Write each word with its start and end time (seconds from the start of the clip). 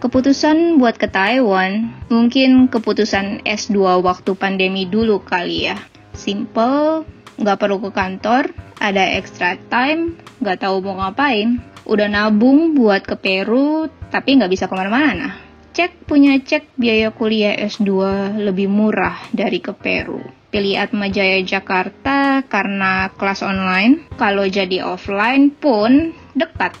Keputusan 0.00 0.80
buat 0.80 0.96
ke 0.96 1.12
Taiwan, 1.12 1.92
mungkin 2.08 2.72
keputusan 2.72 3.44
S2 3.44 4.00
waktu 4.00 4.32
pandemi 4.32 4.88
dulu 4.88 5.20
kali 5.20 5.68
ya. 5.68 5.76
Simple, 6.16 7.04
nggak 7.36 7.60
perlu 7.60 7.84
ke 7.84 7.92
kantor, 7.92 8.48
ada 8.80 9.04
extra 9.20 9.60
time, 9.68 10.16
nggak 10.40 10.64
tahu 10.64 10.80
mau 10.80 10.96
ngapain. 11.04 11.60
Udah 11.84 12.08
nabung 12.08 12.72
buat 12.72 13.04
ke 13.04 13.12
Peru, 13.20 13.92
tapi 14.08 14.40
nggak 14.40 14.48
bisa 14.48 14.72
ke 14.72 14.72
mana-mana. 14.72 15.36
Cek 15.76 16.08
punya 16.08 16.32
cek 16.40 16.80
biaya 16.80 17.12
kuliah 17.12 17.60
S2 17.60 17.92
lebih 18.40 18.72
murah 18.72 19.20
dari 19.36 19.60
ke 19.60 19.76
Peru. 19.76 20.24
Pilih 20.48 20.80
Atma 20.80 21.12
Jaya 21.12 21.44
Jakarta 21.44 22.40
karena 22.48 23.12
kelas 23.20 23.44
online. 23.44 24.08
Kalau 24.16 24.48
jadi 24.48 24.80
offline 24.80 25.52
pun 25.52 26.16
dekat 26.32 26.72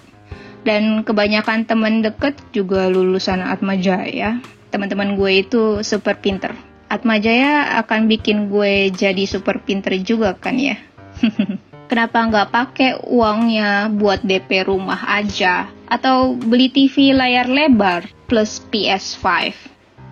dan 0.62 1.02
kebanyakan 1.06 1.64
temen 1.64 2.04
deket 2.04 2.36
juga 2.52 2.88
lulusan 2.92 3.40
Atma 3.40 3.76
Jaya. 3.80 4.40
Teman-teman 4.70 5.18
gue 5.18 5.42
itu 5.42 5.62
super 5.82 6.18
pinter. 6.20 6.54
Atma 6.90 7.22
Jaya 7.22 7.78
akan 7.82 8.10
bikin 8.10 8.50
gue 8.50 8.90
jadi 8.90 9.24
super 9.24 9.62
pinter 9.62 9.94
juga 10.02 10.34
kan 10.34 10.58
ya. 10.58 10.76
Kenapa 11.90 12.22
nggak 12.22 12.50
pakai 12.54 12.90
uangnya 13.02 13.90
buat 13.90 14.22
DP 14.22 14.70
rumah 14.70 15.10
aja? 15.10 15.66
Atau 15.90 16.38
beli 16.38 16.70
TV 16.70 17.10
layar 17.10 17.50
lebar 17.50 18.06
plus 18.30 18.62
PS5? 18.70 19.26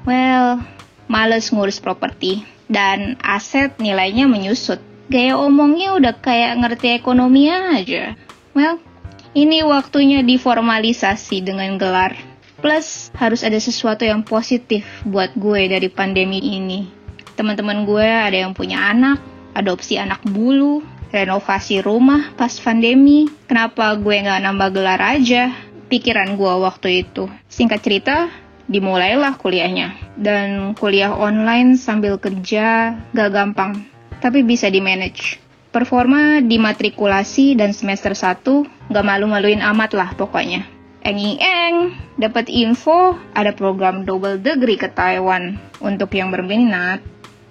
Well, 0.02 0.58
males 1.06 1.54
ngurus 1.54 1.78
properti. 1.78 2.42
Dan 2.66 3.14
aset 3.22 3.78
nilainya 3.78 4.26
menyusut. 4.26 4.82
Gaya 5.06 5.38
omongnya 5.38 5.94
udah 5.94 6.14
kayak 6.18 6.58
ngerti 6.58 6.98
ekonomi 6.98 7.46
aja. 7.46 8.18
Well, 8.58 8.82
ini 9.38 9.62
waktunya 9.62 10.26
diformalisasi 10.26 11.46
dengan 11.46 11.78
gelar. 11.78 12.18
Plus, 12.58 13.14
harus 13.14 13.46
ada 13.46 13.54
sesuatu 13.62 14.02
yang 14.02 14.26
positif 14.26 14.82
buat 15.06 15.30
gue 15.38 15.70
dari 15.70 15.86
pandemi 15.86 16.42
ini. 16.42 16.90
Teman-teman 17.38 17.86
gue 17.86 18.02
ada 18.02 18.34
yang 18.34 18.50
punya 18.50 18.90
anak, 18.90 19.22
adopsi 19.54 19.94
anak 19.94 20.26
bulu, 20.26 20.82
renovasi 21.14 21.78
rumah 21.78 22.34
pas 22.34 22.50
pandemi. 22.58 23.30
Kenapa 23.46 23.94
gue 23.94 24.10
nggak 24.18 24.42
nambah 24.42 24.68
gelar 24.74 24.98
aja? 24.98 25.54
Pikiran 25.86 26.34
gue 26.34 26.54
waktu 26.58 27.06
itu. 27.06 27.30
Singkat 27.46 27.78
cerita, 27.78 28.26
dimulailah 28.66 29.38
kuliahnya. 29.38 30.18
Dan 30.18 30.74
kuliah 30.74 31.14
online 31.14 31.78
sambil 31.78 32.18
kerja 32.18 32.98
gak 33.14 33.30
gampang, 33.30 33.86
tapi 34.18 34.42
bisa 34.42 34.66
di-manage. 34.66 35.38
Performa 35.70 36.42
di 36.42 36.58
matrikulasi 36.58 37.54
dan 37.54 37.70
semester 37.70 38.18
1 38.18 38.77
gak 38.88 39.04
malu-maluin 39.06 39.60
amat 39.60 39.96
lah 39.96 40.10
pokoknya. 40.16 40.64
Eng-eng, 41.04 41.96
dapat 42.20 42.50
info 42.52 43.16
ada 43.32 43.54
program 43.54 44.04
double 44.04 44.36
degree 44.42 44.76
ke 44.76 44.90
Taiwan. 44.92 45.56
Untuk 45.78 46.12
yang 46.12 46.34
berminat, 46.34 47.00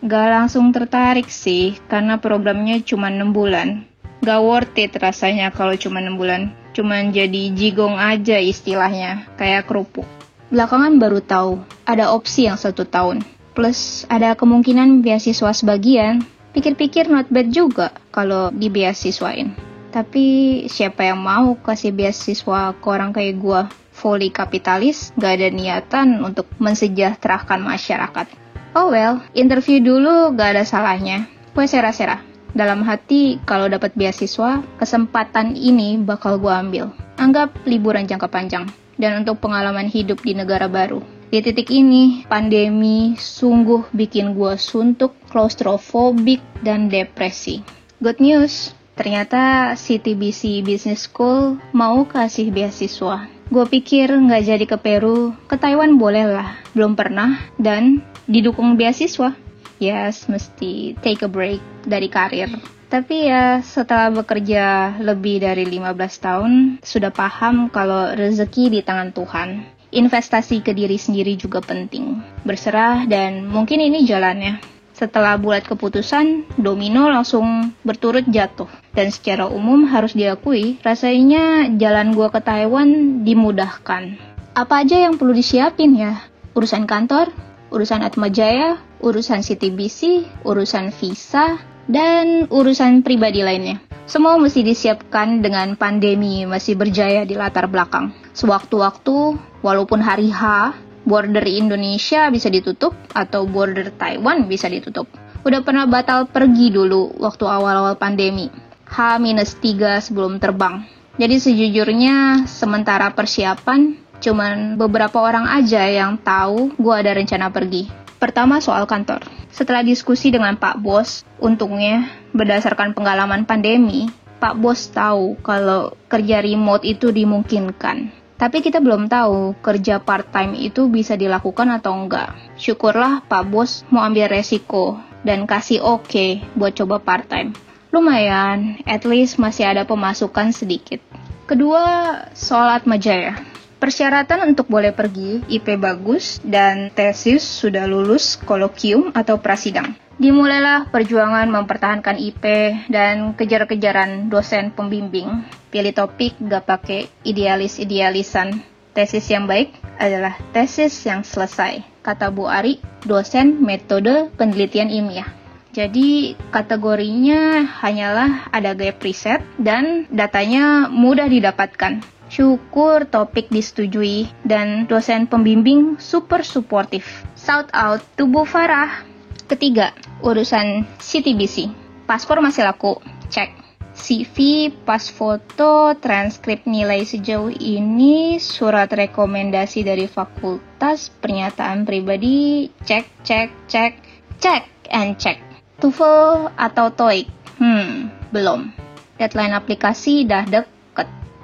gak 0.04 0.28
langsung 0.30 0.70
tertarik 0.76 1.32
sih 1.32 1.80
karena 1.88 2.20
programnya 2.20 2.84
cuma 2.84 3.10
6 3.10 3.34
bulan. 3.34 3.88
Gak 4.22 4.42
worth 4.44 4.78
it 4.78 4.94
rasanya 5.00 5.50
kalau 5.56 5.74
cuma 5.80 6.04
6 6.04 6.20
bulan. 6.20 6.54
Cuman 6.76 7.10
jadi 7.10 7.56
jigong 7.58 7.98
aja 7.98 8.38
istilahnya, 8.38 9.26
kayak 9.40 9.66
kerupuk. 9.66 10.06
Belakangan 10.54 11.02
baru 11.02 11.20
tahu, 11.24 11.54
ada 11.90 12.14
opsi 12.14 12.46
yang 12.46 12.60
satu 12.60 12.86
tahun. 12.86 13.26
Plus 13.58 14.06
ada 14.06 14.38
kemungkinan 14.38 15.02
beasiswa 15.02 15.50
sebagian 15.50 16.22
Pikir-pikir 16.58 17.06
not 17.06 17.30
bad 17.30 17.54
juga 17.54 17.94
kalau 18.10 18.50
dibeasiswain. 18.50 19.67
Tapi 19.92 20.26
siapa 20.68 21.08
yang 21.08 21.24
mau 21.24 21.56
kasih 21.60 21.96
beasiswa 21.96 22.76
ke 22.76 22.88
orang 22.88 23.16
kayak 23.16 23.40
gue? 23.40 23.62
Fully 23.98 24.30
kapitalis, 24.30 25.10
gak 25.18 25.42
ada 25.42 25.50
niatan 25.50 26.22
untuk 26.22 26.46
mensejahterakan 26.62 27.66
masyarakat. 27.66 28.30
Oh 28.78 28.94
well, 28.94 29.26
interview 29.34 29.82
dulu 29.82 30.38
gak 30.38 30.54
ada 30.54 30.64
salahnya. 30.68 31.26
Gue 31.58 31.66
sera-sera. 31.66 32.22
Dalam 32.54 32.86
hati, 32.86 33.42
kalau 33.50 33.66
dapat 33.66 33.98
beasiswa, 33.98 34.62
kesempatan 34.78 35.58
ini 35.58 35.98
bakal 35.98 36.38
gue 36.38 36.54
ambil. 36.54 36.86
Anggap 37.18 37.58
liburan 37.66 38.06
jangka 38.06 38.30
panjang. 38.30 38.70
Dan 38.98 39.26
untuk 39.26 39.42
pengalaman 39.42 39.90
hidup 39.90 40.22
di 40.22 40.38
negara 40.38 40.70
baru. 40.70 41.02
Di 41.34 41.42
titik 41.42 41.74
ini, 41.74 42.22
pandemi 42.30 43.18
sungguh 43.18 43.90
bikin 43.98 44.38
gue 44.38 44.54
suntuk, 44.62 45.18
claustrophobic, 45.34 46.40
dan 46.62 46.88
depresi. 46.88 47.66
Good 47.98 48.22
news, 48.22 48.77
ternyata 48.98 49.72
CTBC 49.78 50.66
Business 50.66 51.06
School 51.06 51.62
mau 51.72 52.04
kasih 52.10 52.50
beasiswa. 52.50 53.30
Gue 53.48 53.66
pikir 53.70 54.12
nggak 54.12 54.44
jadi 54.44 54.66
ke 54.68 54.78
Peru, 54.82 55.32
ke 55.48 55.56
Taiwan 55.56 55.96
boleh 55.96 56.26
lah. 56.28 56.60
Belum 56.76 56.98
pernah, 56.98 57.40
dan 57.56 58.04
didukung 58.28 58.76
beasiswa. 58.76 59.32
Yes, 59.78 60.26
mesti 60.28 60.98
take 61.00 61.24
a 61.24 61.30
break 61.30 61.62
dari 61.86 62.10
karir. 62.10 62.52
Tapi 62.90 63.30
ya 63.30 63.62
setelah 63.64 64.12
bekerja 64.12 64.98
lebih 65.00 65.46
dari 65.46 65.64
15 65.64 65.96
tahun, 66.20 66.52
sudah 66.82 67.14
paham 67.14 67.72
kalau 67.72 68.12
rezeki 68.18 68.74
di 68.74 68.80
tangan 68.84 69.16
Tuhan 69.16 69.78
investasi 69.92 70.60
ke 70.64 70.76
diri 70.76 71.00
sendiri 71.00 71.40
juga 71.40 71.64
penting. 71.64 72.20
Berserah 72.44 73.08
dan 73.08 73.48
mungkin 73.48 73.80
ini 73.80 74.04
jalannya. 74.04 74.77
Setelah 74.98 75.38
bulat 75.38 75.62
keputusan, 75.70 76.58
domino 76.58 77.06
langsung 77.06 77.70
berturut 77.86 78.26
jatuh. 78.26 78.66
Dan 78.98 79.14
secara 79.14 79.46
umum 79.46 79.86
harus 79.86 80.18
diakui, 80.18 80.82
rasanya 80.82 81.70
jalan 81.78 82.18
gua 82.18 82.34
ke 82.34 82.42
Taiwan 82.42 83.22
dimudahkan. 83.22 84.18
Apa 84.58 84.82
aja 84.82 84.98
yang 85.06 85.22
perlu 85.22 85.38
disiapin 85.38 85.94
ya? 85.94 86.18
Urusan 86.58 86.90
kantor, 86.90 87.30
urusan 87.70 88.02
Atma 88.02 88.34
Jaya, 88.34 88.82
urusan 88.98 89.46
CTBC, 89.46 90.26
urusan 90.42 90.90
visa, 90.98 91.62
dan 91.86 92.50
urusan 92.50 93.06
pribadi 93.06 93.46
lainnya. 93.46 93.78
Semua 94.10 94.42
mesti 94.42 94.66
disiapkan 94.66 95.46
dengan 95.46 95.78
pandemi 95.78 96.42
masih 96.50 96.74
berjaya 96.74 97.22
di 97.22 97.38
latar 97.38 97.70
belakang. 97.70 98.18
Sewaktu-waktu, 98.34 99.38
walaupun 99.62 100.02
hari 100.02 100.34
H, 100.34 100.74
border 101.08 101.48
Indonesia 101.48 102.28
bisa 102.28 102.52
ditutup 102.52 102.92
atau 103.16 103.48
border 103.48 103.96
Taiwan 103.96 104.52
bisa 104.52 104.68
ditutup. 104.68 105.08
Udah 105.48 105.64
pernah 105.64 105.88
batal 105.88 106.28
pergi 106.28 106.76
dulu 106.76 107.16
waktu 107.24 107.48
awal-awal 107.48 107.96
pandemi. 107.96 108.52
H-3 108.88 109.64
sebelum 110.04 110.44
terbang. 110.44 110.84
Jadi 111.16 111.36
sejujurnya 111.40 112.46
sementara 112.46 113.16
persiapan 113.16 113.96
cuman 114.20 114.76
beberapa 114.76 115.24
orang 115.24 115.48
aja 115.48 115.88
yang 115.88 116.20
tahu 116.20 116.76
gue 116.76 116.94
ada 116.94 117.16
rencana 117.16 117.48
pergi. 117.50 117.88
Pertama 118.18 118.60
soal 118.60 118.90
kantor. 118.90 119.24
Setelah 119.54 119.86
diskusi 119.86 120.34
dengan 120.34 120.58
Pak 120.58 120.82
Bos, 120.82 121.22
untungnya 121.38 122.10
berdasarkan 122.34 122.98
pengalaman 122.98 123.46
pandemi, 123.46 124.10
Pak 124.38 124.58
Bos 124.58 124.90
tahu 124.90 125.38
kalau 125.42 125.94
kerja 126.10 126.42
remote 126.42 126.86
itu 126.86 127.10
dimungkinkan. 127.14 128.10
Tapi 128.38 128.62
kita 128.62 128.78
belum 128.78 129.10
tahu 129.10 129.58
kerja 129.66 129.98
part-time 129.98 130.54
itu 130.62 130.86
bisa 130.86 131.18
dilakukan 131.18 131.74
atau 131.74 131.98
enggak. 131.98 132.38
Syukurlah 132.54 133.26
Pak 133.26 133.44
Bos 133.50 133.82
mau 133.90 134.06
ambil 134.06 134.30
resiko 134.30 135.02
dan 135.26 135.50
kasih 135.50 135.82
oke 135.82 136.06
okay 136.06 136.32
buat 136.54 136.78
coba 136.78 137.02
part-time. 137.02 137.58
Lumayan, 137.90 138.78
at 138.86 139.10
least 139.10 139.42
masih 139.42 139.66
ada 139.66 139.90
pemasukan 139.90 140.54
sedikit. 140.54 141.02
Kedua, 141.50 142.14
soal 142.38 142.78
Atmajaya. 142.78 143.42
Persyaratan 143.78 144.54
untuk 144.54 144.70
boleh 144.70 144.94
pergi, 144.94 145.42
IP 145.50 145.78
bagus, 145.78 146.38
dan 146.46 146.94
tesis 146.94 147.42
sudah 147.42 147.86
lulus 147.90 148.38
kolokium 148.42 149.14
atau 149.18 149.42
prasidang. 149.42 150.07
Dimulailah 150.18 150.90
perjuangan 150.90 151.46
mempertahankan 151.46 152.18
IP 152.18 152.42
dan 152.90 153.38
kejar-kejaran 153.38 154.34
dosen 154.34 154.74
pembimbing. 154.74 155.46
Pilih 155.70 155.94
topik 155.94 156.34
gak 156.42 156.66
pakai 156.66 157.06
idealis-idealisan. 157.22 158.66
Tesis 158.98 159.30
yang 159.30 159.46
baik 159.46 159.78
adalah 160.02 160.34
tesis 160.58 161.06
yang 161.06 161.22
selesai. 161.22 161.86
Kata 162.02 162.34
Bu 162.34 162.50
Ari, 162.50 162.82
dosen 163.06 163.62
metode 163.62 164.34
penelitian 164.42 164.90
ilmiah. 164.90 165.30
Jadi 165.78 166.34
kategorinya 166.50 167.70
hanyalah 167.86 168.50
ada 168.50 168.74
gaya 168.74 168.98
preset 168.98 169.46
dan 169.62 170.10
datanya 170.10 170.90
mudah 170.90 171.30
didapatkan. 171.30 172.02
Syukur 172.34 173.06
topik 173.06 173.54
disetujui 173.54 174.34
dan 174.42 174.90
dosen 174.90 175.30
pembimbing 175.30 176.02
super 176.02 176.42
suportif. 176.42 177.06
Shout 177.38 177.70
out 177.78 178.02
to 178.18 178.26
Bu 178.26 178.50
Farah. 178.50 179.17
Ketiga, 179.48 179.96
urusan 180.20 180.84
CTBC. 181.00 181.72
Paspor 182.04 182.44
masih 182.44 182.68
laku, 182.68 183.00
cek. 183.32 183.56
CV, 183.98 184.70
pas 184.86 185.02
foto, 185.10 185.98
transkrip 185.98 186.70
nilai 186.70 187.02
sejauh 187.02 187.50
ini, 187.50 188.38
surat 188.38 188.92
rekomendasi 188.94 189.82
dari 189.82 190.06
fakultas, 190.06 191.10
pernyataan 191.10 191.82
pribadi, 191.82 192.70
cek, 192.86 193.26
cek, 193.26 193.50
cek, 193.66 193.94
cek, 194.38 194.64
and 194.94 195.18
cek. 195.18 195.42
TOEFL 195.82 196.54
atau 196.54 196.94
TOEIC? 196.94 197.26
Hmm, 197.58 198.14
belum. 198.30 198.70
Deadline 199.18 199.58
aplikasi 199.58 200.30
dah 200.30 200.46
dek 200.46 200.70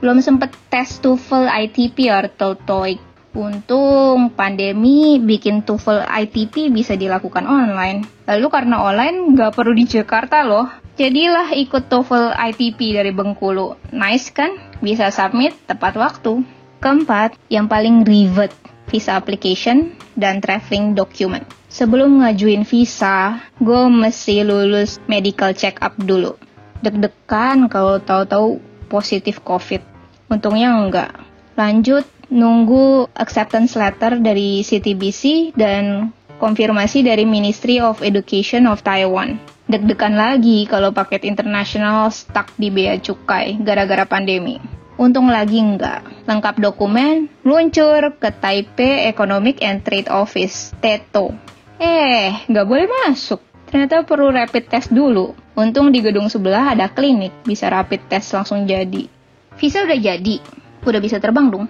belum 0.03 0.19
sempet 0.19 0.51
tes 0.67 1.00
TOEFL 1.00 1.47
ITP 1.47 2.11
atau 2.11 2.53
TOEIC. 2.53 3.12
Untung 3.33 4.30
pandemi 4.38 5.18
bikin 5.18 5.65
TOEFL 5.65 6.06
ITP 6.06 6.69
bisa 6.69 6.94
dilakukan 6.94 7.50
online. 7.50 8.06
Lalu 8.30 8.45
karena 8.53 8.77
online 8.77 9.33
nggak 9.33 9.57
perlu 9.57 9.74
di 9.74 9.89
Jakarta 9.89 10.45
loh. 10.45 10.69
Jadilah 11.01 11.50
ikut 11.57 11.89
TOEFL 11.89 12.38
ITP 12.38 12.94
dari 12.94 13.09
Bengkulu. 13.09 13.74
Nice 13.89 14.30
kan? 14.30 14.53
Bisa 14.85 15.09
submit 15.09 15.57
tepat 15.65 15.97
waktu. 15.97 16.45
Keempat, 16.77 17.33
yang 17.50 17.65
paling 17.65 18.06
ribet, 18.06 18.53
visa 18.94 19.18
application 19.18 19.97
dan 20.13 20.38
traveling 20.38 20.94
document. 20.94 21.41
Sebelum 21.74 22.21
ngajuin 22.21 22.69
visa, 22.69 23.41
gue 23.57 23.89
mesti 23.89 24.45
lulus 24.45 25.01
medical 25.09 25.57
check 25.57 25.81
up 25.81 25.97
dulu. 25.97 26.38
Deg-degan 26.86 27.65
kalau 27.65 27.97
tahu-tahu 27.97 28.62
positif 28.94 29.41
COVID. 29.41 29.81
Untungnya 30.29 30.77
enggak. 30.77 31.18
Lanjut 31.57 32.06
nunggu 32.33 33.13
acceptance 33.13 33.77
letter 33.77 34.18
dari 34.18 34.65
CTBC 34.65 35.53
dan 35.53 36.09
konfirmasi 36.41 37.06
dari 37.06 37.24
Ministry 37.30 37.77
of 37.77 38.01
Education 38.01 38.65
of 38.65 38.81
Taiwan. 38.81 39.38
Deg-degan 39.69 40.18
lagi 40.18 40.68
kalau 40.68 40.91
paket 40.91 41.24
internasional 41.24 42.12
stuck 42.12 42.51
di 42.59 42.68
bea 42.68 43.00
cukai 43.00 43.62
gara-gara 43.63 44.03
pandemi. 44.03 44.59
Untung 45.00 45.31
lagi 45.31 45.57
enggak. 45.57 46.03
Lengkap 46.27 46.59
dokumen, 46.59 47.31
luncur 47.41 48.13
ke 48.19 48.30
Taipei 48.30 49.07
Economic 49.09 49.63
and 49.63 49.81
Trade 49.81 50.12
Office, 50.12 50.75
TETO. 50.83 51.33
Eh, 51.81 52.45
nggak 52.45 52.68
boleh 52.68 52.86
masuk. 52.86 53.41
Ternyata 53.65 54.06
perlu 54.06 54.29
rapid 54.29 54.69
test 54.69 54.94
dulu. 54.94 55.33
Untung 55.57 55.89
di 55.89 55.97
gedung 56.03 56.29
sebelah 56.29 56.77
ada 56.77 56.86
klinik, 56.94 57.33
bisa 57.41 57.74
rapid 57.74 58.06
test 58.06 58.38
langsung 58.38 58.69
jadi. 58.69 59.09
Visa 59.57 59.81
udah 59.81 59.97
jadi, 59.97 60.38
udah 60.86 61.01
bisa 61.01 61.18
terbang 61.18 61.50
dong. 61.50 61.65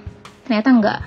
Ternyata 0.48 0.70
enggak. 0.72 1.00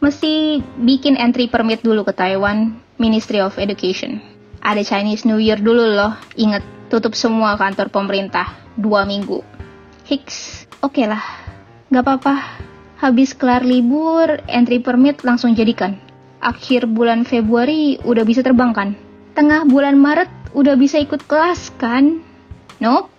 Mesti 0.00 0.64
bikin 0.80 1.20
entry 1.20 1.46
permit 1.46 1.84
dulu 1.84 2.02
ke 2.08 2.16
Taiwan 2.16 2.80
Ministry 2.96 3.38
of 3.44 3.60
Education. 3.60 4.20
Ada 4.60 4.84
Chinese 4.84 5.24
New 5.28 5.40
Year 5.40 5.60
dulu 5.60 5.96
loh. 5.96 6.16
Ingat, 6.36 6.90
tutup 6.92 7.12
semua 7.16 7.56
kantor 7.56 7.92
pemerintah. 7.92 8.56
Dua 8.76 9.04
minggu. 9.04 9.44
Hiks, 10.08 10.66
oke 10.80 10.96
okay 10.96 11.06
lah. 11.06 11.22
Gak 11.92 12.02
apa-apa. 12.02 12.34
Habis 13.00 13.32
kelar 13.32 13.64
libur, 13.64 14.40
entry 14.48 14.80
permit 14.80 15.24
langsung 15.24 15.56
jadikan. 15.56 15.96
Akhir 16.40 16.88
bulan 16.88 17.28
Februari 17.28 18.00
udah 18.00 18.24
bisa 18.24 18.40
terbang 18.40 18.72
kan? 18.72 18.96
Tengah 19.36 19.68
bulan 19.68 20.00
Maret 20.00 20.28
udah 20.56 20.76
bisa 20.76 20.96
ikut 20.96 21.28
kelas 21.28 21.72
kan? 21.76 22.24
Nope, 22.80 23.09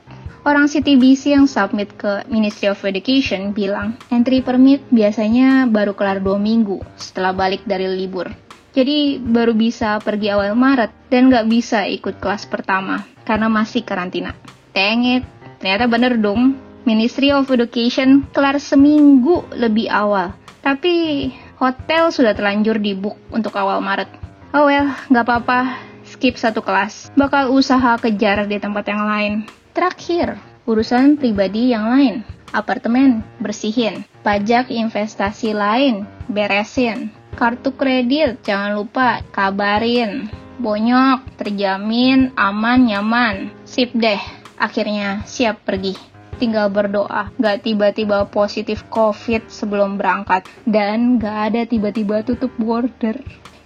Orang 0.41 0.65
CTBC 0.65 1.37
yang 1.37 1.45
submit 1.45 1.93
ke 2.01 2.25
Ministry 2.25 2.73
of 2.73 2.81
Education 2.81 3.53
bilang, 3.53 3.93
entry 4.09 4.41
permit 4.41 4.81
biasanya 4.89 5.69
baru 5.69 5.93
kelar 5.93 6.17
dua 6.17 6.41
minggu 6.41 6.81
setelah 6.97 7.29
balik 7.29 7.61
dari 7.69 7.85
libur. 7.85 8.25
Jadi 8.73 9.21
baru 9.21 9.53
bisa 9.53 10.01
pergi 10.01 10.33
awal 10.33 10.57
Maret 10.57 11.13
dan 11.13 11.29
nggak 11.29 11.45
bisa 11.45 11.85
ikut 11.85 12.17
kelas 12.17 12.49
pertama 12.49 13.05
karena 13.21 13.53
masih 13.53 13.85
karantina. 13.85 14.33
Tengit, 14.73 15.21
ternyata 15.61 15.85
bener 15.85 16.17
dong. 16.17 16.57
Ministry 16.89 17.29
of 17.29 17.45
Education 17.45 18.25
kelar 18.33 18.57
seminggu 18.57 19.45
lebih 19.53 19.93
awal. 19.93 20.33
Tapi 20.65 21.29
hotel 21.61 22.09
sudah 22.09 22.33
terlanjur 22.33 22.81
di 22.81 22.97
book 22.97 23.13
untuk 23.29 23.53
awal 23.61 23.77
Maret. 23.77 24.09
Oh 24.57 24.65
well, 24.65 24.89
nggak 25.05 25.21
apa-apa. 25.21 25.77
Skip 26.09 26.33
satu 26.33 26.65
kelas. 26.65 27.13
Bakal 27.13 27.53
usaha 27.53 27.93
kejar 28.01 28.49
di 28.49 28.57
tempat 28.57 28.89
yang 28.89 29.05
lain. 29.05 29.60
Terakhir, 29.71 30.35
urusan 30.67 31.15
pribadi 31.15 31.71
yang 31.71 31.87
lain. 31.87 32.15
Apartemen, 32.51 33.23
bersihin. 33.39 34.03
Pajak 34.19 34.67
investasi 34.67 35.55
lain, 35.55 36.03
beresin. 36.27 37.07
Kartu 37.39 37.71
kredit, 37.79 38.43
jangan 38.43 38.75
lupa 38.75 39.23
kabarin. 39.31 40.27
Bonyok, 40.59 41.39
terjamin, 41.39 42.35
aman, 42.35 42.79
nyaman. 42.83 43.47
Sip 43.63 43.95
deh, 43.95 44.19
akhirnya 44.59 45.23
siap 45.23 45.63
pergi. 45.63 45.95
Tinggal 46.35 46.67
berdoa, 46.67 47.31
gak 47.39 47.63
tiba-tiba 47.63 48.27
positif 48.27 48.83
COVID 48.91 49.47
sebelum 49.47 49.95
berangkat. 49.95 50.43
Dan 50.67 51.15
gak 51.15 51.55
ada 51.55 51.61
tiba-tiba 51.63 52.27
tutup 52.27 52.51
border. 52.59 53.15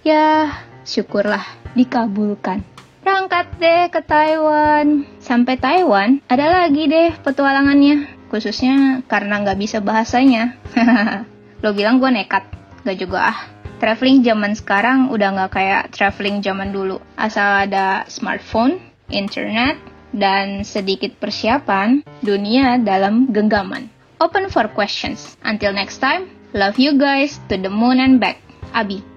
Ya, 0.06 0.54
syukurlah 0.86 1.42
dikabulkan. 1.74 2.75
Berangkat 3.06 3.46
deh 3.62 3.86
ke 3.86 4.02
Taiwan. 4.02 5.06
Sampai 5.22 5.54
Taiwan, 5.62 6.18
ada 6.26 6.50
lagi 6.50 6.90
deh 6.90 7.14
petualangannya. 7.22 8.26
Khususnya 8.26 9.06
karena 9.06 9.46
nggak 9.46 9.62
bisa 9.62 9.78
bahasanya. 9.78 10.58
Lo 11.62 11.70
bilang 11.70 12.02
gue 12.02 12.10
nekat. 12.10 12.42
Gak 12.82 12.98
juga 12.98 13.30
ah. 13.30 13.38
Traveling 13.78 14.26
zaman 14.26 14.58
sekarang 14.58 15.14
udah 15.14 15.38
nggak 15.38 15.52
kayak 15.54 15.82
traveling 15.94 16.42
zaman 16.42 16.74
dulu. 16.74 16.98
Asal 17.14 17.70
ada 17.70 18.10
smartphone, 18.10 18.82
internet, 19.06 19.78
dan 20.10 20.66
sedikit 20.66 21.14
persiapan, 21.22 22.02
dunia 22.26 22.82
dalam 22.82 23.30
genggaman. 23.30 23.86
Open 24.18 24.50
for 24.50 24.66
questions. 24.74 25.38
Until 25.46 25.70
next 25.70 26.02
time, 26.02 26.26
love 26.58 26.74
you 26.74 26.98
guys 26.98 27.38
to 27.46 27.54
the 27.54 27.70
moon 27.70 28.02
and 28.02 28.18
back. 28.18 28.42
Abi. 28.74 29.15